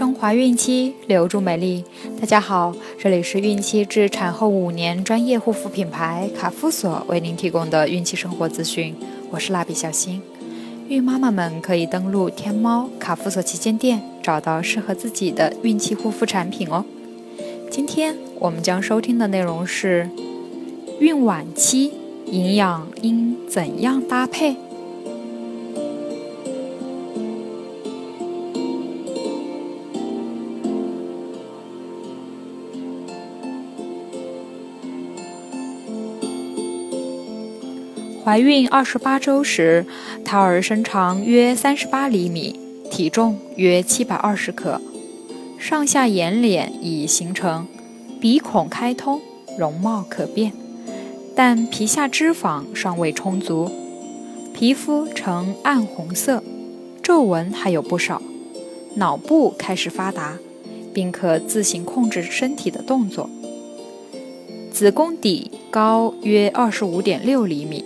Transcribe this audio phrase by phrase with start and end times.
[0.00, 1.84] 升怀孕期，留住美丽。
[2.18, 8.94] 大家好，这里是孕期至产后五年专业护肤品牌卡夫索为您提供的孕期生活资讯。
[9.30, 10.22] 我是蜡笔小新。
[10.88, 16.82] 孕妈妈们可以登录天猫卡夫索旗舰店，找到适合自己的孕期护肤产品哦。
[17.70, 20.08] 今天我们将收听的内容是：
[20.98, 21.92] 孕晚期
[22.24, 24.56] 营养应怎样搭配？
[38.22, 39.86] 怀孕二十八周时，
[40.26, 42.54] 胎儿身长约三十八厘米，
[42.90, 44.78] 体重约七百二十克，
[45.58, 47.66] 上下眼睑已形成，
[48.20, 49.22] 鼻孔开通，
[49.58, 50.52] 容貌可辨，
[51.34, 53.70] 但皮下脂肪尚未充足，
[54.52, 56.42] 皮肤呈暗红色，
[57.02, 58.20] 皱纹还有不少，
[58.96, 60.36] 脑部开始发达，
[60.92, 63.30] 并可自行控制身体的动作，
[64.70, 67.82] 子宫底高约二十五点六厘米。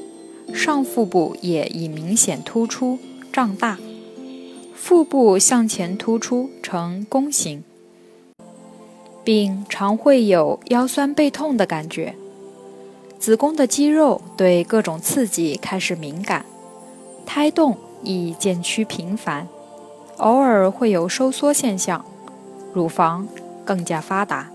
[0.54, 2.98] 上腹部也已明显突出
[3.32, 3.76] 胀大，
[4.74, 7.64] 腹部向前突出呈弓形，
[9.24, 12.14] 并常会有腰酸背痛的感觉。
[13.18, 16.46] 子宫的肌肉对各种刺激开始敏感，
[17.26, 19.48] 胎动亦渐趋频繁，
[20.18, 22.04] 偶尔会有收缩现象，
[22.72, 23.26] 乳房
[23.64, 24.50] 更加发达。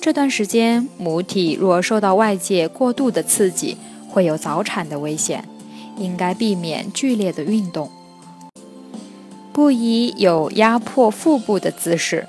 [0.00, 3.76] 这段时间，母体若受到外界过度的刺激，
[4.08, 5.44] 会有早产的危险，
[5.96, 7.90] 应该避免剧烈的运动，
[9.52, 12.26] 不宜有压迫腹部的姿势。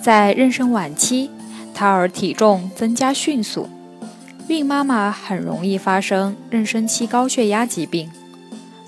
[0.00, 1.30] 在妊娠晚期，
[1.74, 3.68] 胎儿体重增加迅速，
[4.46, 8.08] 孕妈妈很容易发生妊娠期高血压疾病，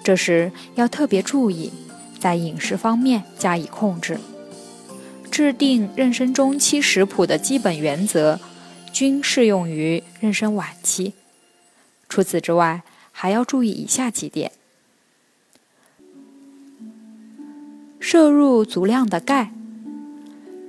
[0.04, 1.72] 这时要特别注意，
[2.20, 4.20] 在饮食方面加以控制。
[5.38, 8.40] 制定妊娠中期食谱的基本原则，
[8.92, 11.12] 均适用于妊娠晚期。
[12.08, 12.82] 除此之外，
[13.12, 14.50] 还要注意以下几点：
[18.00, 19.52] 摄入足量的钙。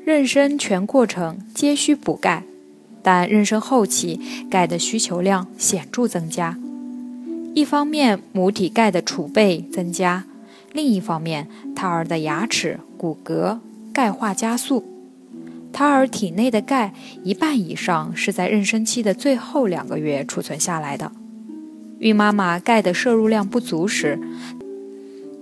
[0.05, 2.43] 妊娠全过程皆需补钙，
[3.01, 6.55] 但妊娠后期钙的需求量显著增加。
[7.55, 10.25] 一方面，母体钙的储备增加；
[10.73, 13.57] 另一方面，胎儿的牙齿、骨骼。
[13.93, 14.83] 钙化加速，
[15.73, 21.11] 胎儿体内的钙一半以上是在妊娠期的最后两个月储存下来的。
[21.99, 24.19] 孕妈妈钙的摄入量不足时，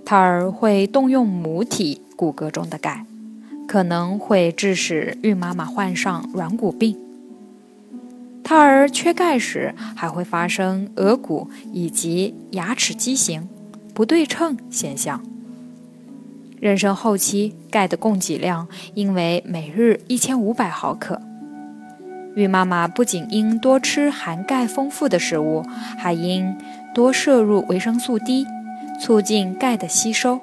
[0.04, 3.04] 胎儿会动用母体骨骼中的钙，
[3.68, 6.96] 可能会致使孕妈妈患上软骨病。
[8.42, 13.46] 胎儿缺钙时，还会发生额骨以及牙齿畸形、
[13.92, 15.22] 不对称现象。
[16.60, 21.20] 妊娠后期钙的供给量应为每日一千五百毫克。
[22.34, 25.64] 孕妈妈不仅应多吃含钙丰富的食物，
[25.96, 26.56] 还应
[26.94, 28.46] 多摄入维生素 D，
[29.00, 30.40] 促进钙的吸收，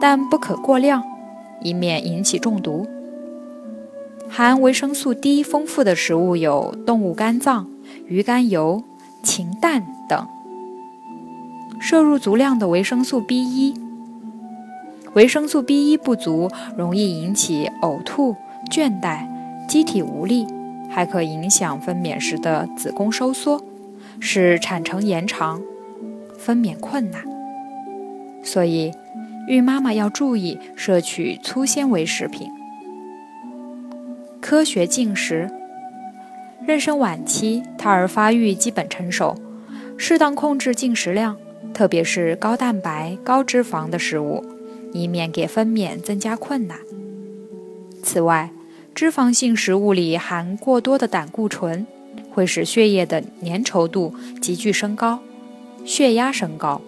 [0.00, 1.02] 但不可过量，
[1.60, 2.86] 以免引起中毒。
[4.28, 7.68] 含维生素 D 丰富的食物有动物肝脏、
[8.06, 8.82] 鱼肝油、
[9.22, 10.26] 禽蛋等。
[11.78, 13.85] 摄入足量的维生素 B1。
[15.16, 18.36] 维生素 B1 不足，容易引起呕吐、
[18.70, 19.26] 倦怠、
[19.66, 20.46] 机体无力，
[20.90, 23.58] 还可影响分娩时的子宫收缩，
[24.20, 25.62] 使产程延长、
[26.36, 27.24] 分娩困难。
[28.42, 28.92] 所以，
[29.48, 32.50] 孕妈妈要注意摄取粗纤维食品。
[34.42, 35.50] 科学进食。
[36.68, 39.34] 妊娠晚期，胎儿发育基本成熟，
[39.96, 41.38] 适当控制进食量，
[41.72, 44.44] 特别是高蛋白、高脂肪的食物。
[44.92, 46.78] 以免给分娩增加困难。
[48.02, 48.50] 此外，
[48.94, 51.86] 脂肪性食物里含过多的胆固醇，
[52.30, 55.20] 会使血液的粘稠度急剧升高，
[55.84, 56.80] 血压升高。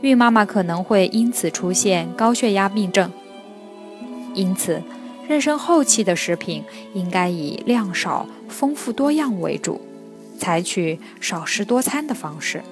[0.00, 3.10] 孕妈妈可能会因此出现高血压病症。
[4.34, 4.82] 因此，
[5.28, 6.62] 妊娠后期的食品
[6.92, 9.80] 应该以量少、丰富多样为主，
[10.38, 12.62] 采取少食多餐的方式，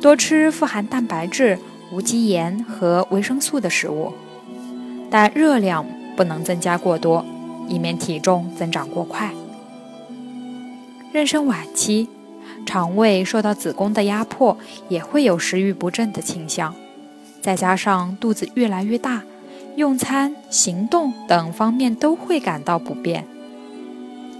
[0.00, 1.58] 多吃富含蛋白质。
[1.92, 4.14] 无机盐和维生素的食物，
[5.10, 5.84] 但热量
[6.16, 7.22] 不能增加过多，
[7.68, 9.30] 以免体重增长过快。
[11.12, 12.08] 妊娠晚期，
[12.64, 14.56] 肠胃受到子宫的压迫，
[14.88, 16.74] 也会有食欲不振的倾向，
[17.42, 19.22] 再加上肚子越来越大，
[19.76, 23.26] 用餐、行动等方面都会感到不便。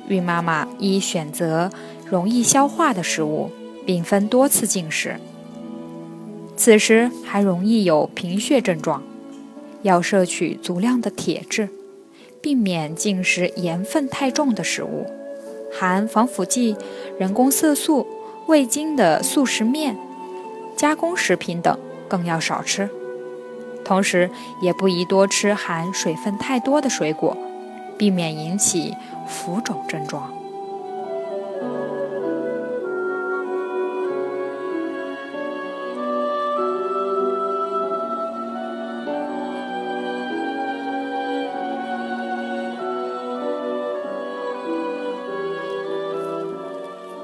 [0.08, 1.70] 孕妈妈宜选择
[2.08, 3.50] 容易消化的食物，
[3.84, 5.20] 并分多次进食。
[6.56, 9.02] 此时还容易有贫血症状，
[9.82, 11.68] 要摄取足量的铁质，
[12.40, 15.06] 避免进食盐分太重的食物，
[15.72, 16.76] 含防腐剂、
[17.18, 18.06] 人工色素、
[18.46, 19.96] 味精的速食面、
[20.76, 21.76] 加工食品等
[22.08, 22.88] 更要少吃。
[23.84, 27.36] 同时，也不宜多吃含水分太多的水果，
[27.98, 28.94] 避免引起
[29.26, 30.32] 浮肿症状。